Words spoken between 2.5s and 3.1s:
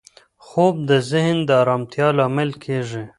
کېږي.